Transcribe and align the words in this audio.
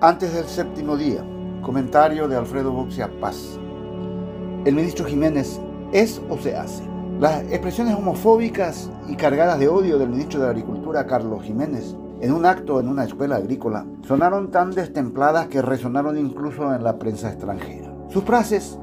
Antes 0.00 0.32
del 0.32 0.44
séptimo 0.44 0.96
día, 0.96 1.24
comentario 1.60 2.28
de 2.28 2.36
Alfredo 2.36 2.70
Boxia 2.70 3.10
Paz. 3.20 3.58
El 4.64 4.76
ministro 4.76 5.04
Jiménez 5.04 5.60
es 5.90 6.22
o 6.30 6.38
se 6.38 6.54
hace. 6.54 6.84
Las 7.18 7.42
expresiones 7.50 7.96
homofóbicas 7.96 8.92
y 9.08 9.16
cargadas 9.16 9.58
de 9.58 9.66
odio 9.66 9.98
del 9.98 10.10
ministro 10.10 10.40
de 10.40 10.50
Agricultura, 10.50 11.04
Carlos 11.08 11.42
Jiménez, 11.42 11.96
en 12.20 12.32
un 12.32 12.46
acto 12.46 12.78
en 12.78 12.86
una 12.86 13.02
escuela 13.02 13.34
agrícola, 13.34 13.86
sonaron 14.06 14.52
tan 14.52 14.70
destempladas 14.70 15.48
que 15.48 15.62
resonaron 15.62 16.16
incluso 16.16 16.72
en 16.72 16.84
la 16.84 16.96
prensa 16.96 17.30
extranjera. 17.30 17.92
Sus 18.08 18.22
frases 18.22 18.78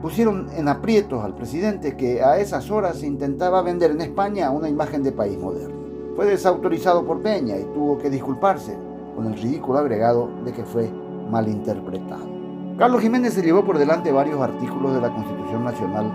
pusieron 0.00 0.48
en 0.56 0.68
aprietos 0.68 1.22
al 1.22 1.34
presidente 1.34 1.94
que 1.94 2.22
a 2.22 2.38
esas 2.38 2.70
horas 2.70 3.02
intentaba 3.02 3.60
vender 3.60 3.90
en 3.90 4.00
España 4.00 4.50
una 4.50 4.70
imagen 4.70 5.02
de 5.02 5.12
país 5.12 5.38
moderno. 5.38 5.74
Fue 6.16 6.24
desautorizado 6.24 7.04
por 7.04 7.20
Peña 7.20 7.58
y 7.58 7.64
tuvo 7.74 7.98
que 7.98 8.08
disculparse 8.08 8.78
con 9.14 9.26
el 9.26 9.34
ridículo 9.34 9.78
agregado 9.78 10.30
de 10.44 10.52
que 10.52 10.64
fue 10.64 10.90
malinterpretado. 11.30 12.34
Carlos 12.78 13.02
Jiménez 13.02 13.34
se 13.34 13.42
llevó 13.42 13.64
por 13.64 13.78
delante 13.78 14.10
varios 14.10 14.40
artículos 14.40 14.94
de 14.94 15.00
la 15.00 15.14
Constitución 15.14 15.64
Nacional 15.64 16.12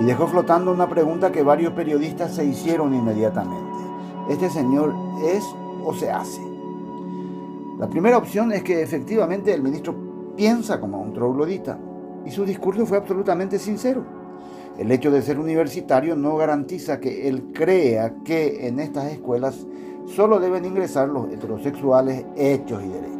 y 0.00 0.04
dejó 0.04 0.26
flotando 0.26 0.72
una 0.72 0.88
pregunta 0.88 1.30
que 1.30 1.42
varios 1.42 1.74
periodistas 1.74 2.34
se 2.34 2.44
hicieron 2.44 2.94
inmediatamente. 2.94 3.78
¿Este 4.30 4.48
señor 4.48 4.94
es 5.24 5.44
o 5.84 5.92
se 5.92 6.10
hace? 6.10 6.40
La 7.78 7.88
primera 7.88 8.16
opción 8.16 8.52
es 8.52 8.62
que 8.62 8.82
efectivamente 8.82 9.52
el 9.52 9.62
ministro 9.62 9.94
piensa 10.36 10.80
como 10.80 11.00
un 11.00 11.12
troglodita 11.12 11.78
y 12.24 12.30
su 12.30 12.44
discurso 12.44 12.86
fue 12.86 12.98
absolutamente 12.98 13.58
sincero. 13.58 14.04
El 14.78 14.90
hecho 14.90 15.10
de 15.10 15.20
ser 15.20 15.38
universitario 15.38 16.16
no 16.16 16.36
garantiza 16.36 17.00
que 17.00 17.28
él 17.28 17.50
crea 17.52 18.14
que 18.24 18.66
en 18.66 18.80
estas 18.80 19.12
escuelas 19.12 19.66
solo 20.06 20.38
deben 20.38 20.64
ingresar 20.64 21.08
los 21.08 21.30
heterosexuales 21.30 22.24
hechos 22.36 22.82
y 22.82 22.88
derechos. 22.88 23.12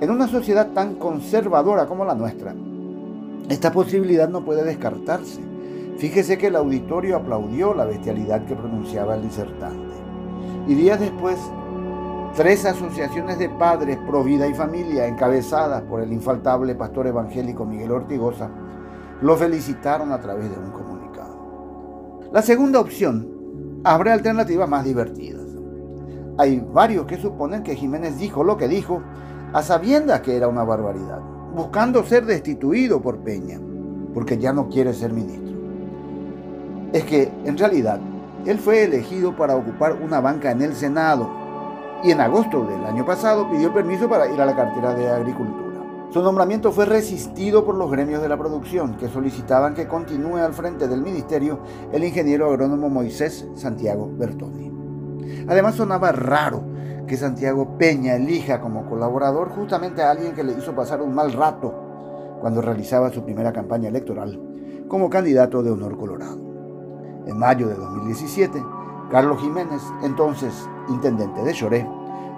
En 0.00 0.10
una 0.10 0.26
sociedad 0.28 0.68
tan 0.72 0.96
conservadora 0.96 1.86
como 1.86 2.04
la 2.04 2.14
nuestra, 2.14 2.54
esta 3.48 3.72
posibilidad 3.72 4.28
no 4.28 4.44
puede 4.44 4.64
descartarse. 4.64 5.40
Fíjese 5.98 6.36
que 6.36 6.48
el 6.48 6.56
auditorio 6.56 7.16
aplaudió 7.16 7.74
la 7.74 7.84
bestialidad 7.84 8.44
que 8.46 8.56
pronunciaba 8.56 9.14
el 9.14 9.22
disertante. 9.22 9.94
Y 10.66 10.74
días 10.74 10.98
después, 10.98 11.38
tres 12.34 12.64
asociaciones 12.64 13.38
de 13.38 13.48
padres 13.48 13.98
pro 14.06 14.24
vida 14.24 14.46
y 14.48 14.54
familia, 14.54 15.06
encabezadas 15.06 15.82
por 15.82 16.00
el 16.00 16.12
infaltable 16.12 16.74
pastor 16.74 17.06
evangélico 17.06 17.64
Miguel 17.64 17.92
Ortigosa, 17.92 18.50
lo 19.20 19.36
felicitaron 19.36 20.10
a 20.10 20.20
través 20.20 20.50
de 20.50 20.58
un 20.58 20.70
comunicado. 20.70 22.20
La 22.32 22.42
segunda 22.42 22.80
opción 22.80 23.80
abre 23.84 24.10
alternativas 24.10 24.68
más 24.68 24.84
divertidas. 24.84 25.43
Hay 26.36 26.66
varios 26.72 27.06
que 27.06 27.16
suponen 27.16 27.62
que 27.62 27.76
Jiménez 27.76 28.18
dijo 28.18 28.42
lo 28.42 28.56
que 28.56 28.66
dijo 28.66 29.00
a 29.52 29.62
sabiendas 29.62 30.20
que 30.20 30.36
era 30.36 30.48
una 30.48 30.64
barbaridad, 30.64 31.20
buscando 31.54 32.02
ser 32.02 32.26
destituido 32.26 33.00
por 33.00 33.18
Peña, 33.18 33.60
porque 34.12 34.36
ya 34.38 34.52
no 34.52 34.68
quiere 34.68 34.92
ser 34.94 35.12
ministro. 35.12 35.54
Es 36.92 37.04
que, 37.04 37.30
en 37.44 37.56
realidad, 37.56 38.00
él 38.46 38.58
fue 38.58 38.82
elegido 38.82 39.36
para 39.36 39.54
ocupar 39.54 39.92
una 40.02 40.20
banca 40.20 40.50
en 40.50 40.62
el 40.62 40.74
Senado 40.74 41.30
y 42.02 42.10
en 42.10 42.20
agosto 42.20 42.64
del 42.64 42.84
año 42.84 43.06
pasado 43.06 43.48
pidió 43.48 43.72
permiso 43.72 44.08
para 44.08 44.28
ir 44.28 44.40
a 44.40 44.46
la 44.46 44.56
cartera 44.56 44.92
de 44.92 45.08
Agricultura. 45.08 45.64
Su 46.10 46.20
nombramiento 46.20 46.72
fue 46.72 46.84
resistido 46.84 47.64
por 47.64 47.76
los 47.76 47.90
gremios 47.90 48.22
de 48.22 48.28
la 48.28 48.36
producción, 48.36 48.96
que 48.96 49.08
solicitaban 49.08 49.74
que 49.74 49.86
continúe 49.86 50.38
al 50.38 50.52
frente 50.52 50.88
del 50.88 51.00
ministerio 51.00 51.60
el 51.92 52.02
ingeniero 52.04 52.46
agrónomo 52.50 52.88
Moisés 52.88 53.46
Santiago 53.54 54.10
Bertoni. 54.16 54.73
Además 55.48 55.74
sonaba 55.74 56.12
raro 56.12 56.62
que 57.06 57.16
Santiago 57.16 57.76
Peña 57.78 58.14
elija 58.14 58.60
como 58.60 58.86
colaborador 58.86 59.50
justamente 59.50 60.02
a 60.02 60.10
alguien 60.10 60.34
que 60.34 60.44
le 60.44 60.52
hizo 60.52 60.74
pasar 60.74 61.02
un 61.02 61.14
mal 61.14 61.32
rato 61.32 61.74
cuando 62.40 62.60
realizaba 62.60 63.10
su 63.10 63.22
primera 63.22 63.52
campaña 63.52 63.88
electoral 63.88 64.40
como 64.88 65.10
candidato 65.10 65.62
de 65.62 65.70
honor 65.70 65.96
colorado. 65.98 66.38
En 67.26 67.38
mayo 67.38 67.68
de 67.68 67.74
2017, 67.74 68.62
Carlos 69.10 69.40
Jiménez, 69.40 69.82
entonces 70.02 70.52
intendente 70.88 71.42
de 71.42 71.52
Choré, 71.52 71.88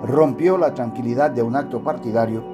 rompió 0.04 0.58
la 0.58 0.74
tranquilidad 0.74 1.30
de 1.30 1.42
un 1.42 1.56
acto 1.56 1.82
partidario 1.82 2.44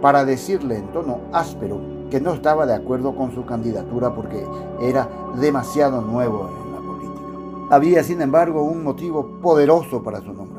para 0.00 0.24
decirle 0.24 0.78
en 0.78 0.92
tono 0.92 1.20
áspero 1.32 1.80
que 2.10 2.20
no 2.20 2.32
estaba 2.32 2.66
de 2.66 2.74
acuerdo 2.74 3.14
con 3.14 3.32
su 3.32 3.44
candidatura 3.44 4.14
porque 4.14 4.44
era 4.80 5.08
demasiado 5.40 6.00
nuevo. 6.00 6.67
Había, 7.70 8.02
sin 8.02 8.22
embargo, 8.22 8.62
un 8.62 8.82
motivo 8.82 9.40
poderoso 9.40 10.02
para 10.02 10.20
su 10.20 10.32
nombramiento 10.32 10.58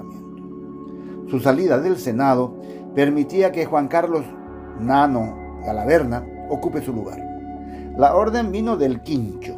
su 1.29 1.39
salida 1.39 1.79
del 1.79 1.97
Senado 1.97 2.55
permitía 2.95 3.51
que 3.51 3.65
Juan 3.65 3.87
Carlos 3.87 4.25
Nano 4.79 5.61
Galaverna 5.63 6.25
ocupe 6.49 6.81
su 6.81 6.91
lugar. 6.91 7.19
La 7.97 8.15
orden 8.15 8.51
vino 8.51 8.77
del 8.77 9.01
quincho, 9.01 9.55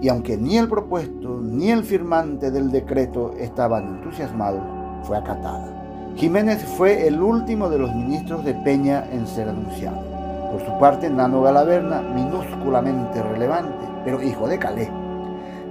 y 0.00 0.08
aunque 0.08 0.36
ni 0.36 0.58
el 0.58 0.68
propuesto 0.68 1.40
ni 1.40 1.70
el 1.70 1.82
firmante 1.82 2.50
del 2.50 2.70
decreto 2.70 3.34
estaban 3.38 3.96
entusiasmados, 3.96 4.62
fue 5.02 5.16
acatada. 5.16 6.12
Jiménez 6.14 6.62
fue 6.76 7.06
el 7.08 7.20
último 7.20 7.68
de 7.68 7.78
los 7.78 7.92
ministros 7.94 8.44
de 8.44 8.54
Peña 8.54 9.04
en 9.10 9.26
ser 9.26 9.48
anunciado. 9.48 9.98
Por 10.52 10.64
su 10.64 10.78
parte, 10.78 11.08
Nano 11.10 11.42
Galaverna, 11.42 12.02
minúsculamente 12.02 13.22
relevante, 13.22 13.86
pero 14.04 14.22
hijo 14.22 14.46
de 14.46 14.58
Calais, 14.58 14.90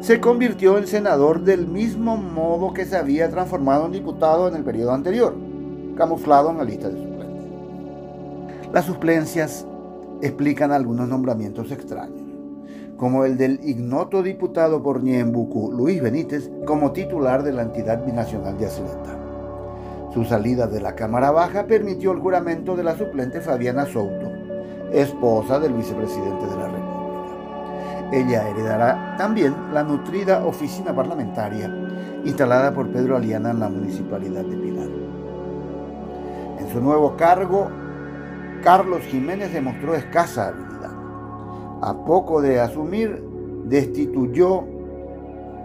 se 0.02 0.20
convirtió 0.20 0.80
en 0.80 0.88
senador 0.88 1.42
del 1.42 1.68
mismo 1.68 2.18
modo 2.18 2.74
que 2.74 2.86
se 2.86 2.98
había 2.98 3.30
transformado 3.30 3.86
en 3.86 3.92
diputado 3.92 4.48
en 4.48 4.56
el 4.56 4.64
periodo 4.64 4.94
anterior, 4.94 5.36
camuflado 5.96 6.50
en 6.50 6.58
la 6.58 6.64
lista 6.64 6.90
de 6.90 6.98
suplentes. 6.98 7.46
Las 8.74 8.86
suplencias 8.86 9.68
explican 10.22 10.72
algunos 10.72 11.08
nombramientos 11.08 11.72
extraños, 11.72 12.24
como 12.98 13.26
el 13.26 13.38
del 13.38 13.60
ignoto 13.64 14.24
diputado 14.24 14.82
por 14.82 15.04
Niembucú, 15.04 15.72
Luis 15.72 16.02
Benítez, 16.02 16.50
como 16.66 16.92
titular 16.92 17.44
de 17.44 17.54
la 17.54 17.62
entidad 17.62 18.04
binacional 18.04 18.58
de 18.58 18.66
Aceleta. 18.66 19.18
Su 20.16 20.26
salida 20.26 20.66
de 20.66 20.82
la 20.82 20.96
Cámara 20.96 21.30
Baja 21.30 21.68
permitió 21.68 22.12
el 22.12 22.20
juramento 22.20 22.76
de 22.76 22.84
la 22.84 22.98
suplente 22.98 23.40
Fabiana 23.40 23.86
Souto, 23.86 24.32
esposa 24.92 25.60
del 25.60 25.74
vicepresidente 25.74 26.46
de 26.48 26.56
la 26.56 26.66
República. 26.66 26.81
Ella 28.12 28.50
heredará 28.50 29.16
también 29.18 29.56
la 29.74 29.84
nutrida 29.84 30.46
oficina 30.46 30.94
parlamentaria 30.94 31.74
instalada 32.26 32.74
por 32.74 32.90
Pedro 32.90 33.16
Aliana 33.16 33.52
en 33.52 33.60
la 33.60 33.70
municipalidad 33.70 34.44
de 34.44 34.58
Pilar. 34.58 34.90
En 36.60 36.70
su 36.72 36.82
nuevo 36.82 37.16
cargo, 37.16 37.70
Carlos 38.64 39.02
Jiménez 39.04 39.54
demostró 39.54 39.96
escasa 39.96 40.50
habilidad. 40.50 40.92
A 41.82 42.06
poco 42.06 42.42
de 42.42 42.60
asumir, 42.60 43.24
destituyó 43.66 44.64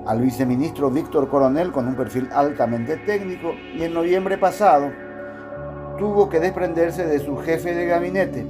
al 0.07 0.21
viceministro 0.21 0.91
Víctor 0.91 1.29
Coronel 1.29 1.73
con 1.73 1.89
un 1.89 1.97
perfil 1.97 2.29
altamente 2.33 2.97
técnico 2.99 3.53
y 3.75 3.83
en 3.83 3.93
noviembre 3.93 4.39
pasado 4.39 4.91
tuvo 5.99 6.29
que 6.29 6.39
desprenderse 6.39 7.07
de 7.07 7.19
su 7.19 7.37
jefe 7.39 7.75
de 7.75 7.87
gabinete, 7.87 8.47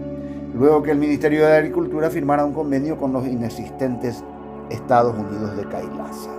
luego 0.57 0.83
que 0.83 0.91
el 0.91 0.99
Ministerio 0.99 1.47
de 1.47 1.55
Agricultura 1.55 2.09
firmara 2.09 2.45
un 2.45 2.55
convenio 2.55 2.97
con 2.97 3.13
los 3.13 3.27
inexistentes 3.27 4.25
Estados 4.71 5.15
Unidos 5.15 5.55
de 5.57 5.65
Kailasa. 5.69 6.31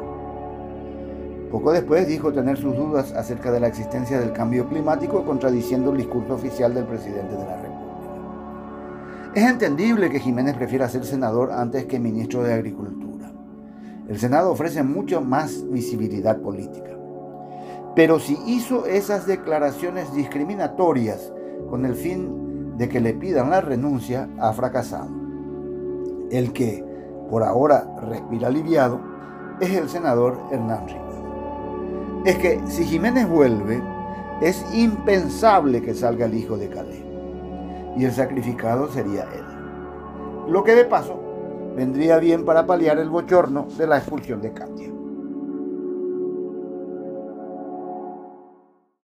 Poco 1.51 1.71
después 1.71 2.07
dijo 2.07 2.33
tener 2.33 2.57
sus 2.57 2.75
dudas 2.75 3.13
acerca 3.13 3.51
de 3.51 3.59
la 3.59 3.67
existencia 3.67 4.19
del 4.19 4.33
cambio 4.33 4.67
climático, 4.67 5.23
contradiciendo 5.23 5.91
el 5.91 5.97
discurso 5.97 6.33
oficial 6.33 6.73
del 6.73 6.85
presidente 6.85 7.35
de 7.35 7.45
la 7.45 7.57
República. 7.57 7.77
Es 9.35 9.49
entendible 9.49 10.09
que 10.09 10.19
Jiménez 10.19 10.57
prefiera 10.57 10.89
ser 10.89 11.05
senador 11.05 11.51
antes 11.51 11.85
que 11.85 11.99
ministro 11.99 12.41
de 12.41 12.55
Agricultura. 12.55 13.31
El 14.09 14.17
Senado 14.17 14.51
ofrece 14.51 14.81
mucho 14.81 15.21
más 15.21 15.63
visibilidad 15.69 16.41
política. 16.41 16.97
Pero 17.95 18.19
si 18.19 18.37
hizo 18.47 18.87
esas 18.87 19.27
declaraciones 19.27 20.11
discriminatorias 20.13 21.31
con 21.69 21.85
el 21.85 21.93
fin 21.93 22.46
de 22.77 22.87
que 22.87 22.99
le 22.99 23.13
pidan 23.13 23.49
la 23.49 23.61
renuncia 23.61 24.29
ha 24.39 24.53
fracasado. 24.53 25.09
El 26.29 26.53
que, 26.53 26.83
por 27.29 27.43
ahora, 27.43 27.95
respira 28.07 28.47
aliviado 28.47 28.99
es 29.59 29.71
el 29.71 29.89
senador 29.89 30.37
Hernán 30.51 30.87
Rivera. 30.87 31.07
Es 32.25 32.37
que 32.37 32.61
si 32.67 32.85
Jiménez 32.85 33.27
vuelve, 33.27 33.81
es 34.41 34.63
impensable 34.73 35.81
que 35.81 35.95
salga 35.95 36.25
el 36.25 36.35
hijo 36.35 36.57
de 36.57 36.69
Calais, 36.69 37.03
y 37.97 38.05
el 38.05 38.11
sacrificado 38.11 38.87
sería 38.91 39.23
él. 39.23 40.51
Lo 40.51 40.63
que 40.63 40.75
de 40.75 40.85
paso 40.85 41.19
vendría 41.75 42.17
bien 42.17 42.45
para 42.45 42.67
paliar 42.67 42.99
el 42.99 43.09
bochorno 43.09 43.67
de 43.77 43.87
la 43.87 43.97
expulsión 43.97 44.41
de 44.41 44.53
Katia. 44.53 44.89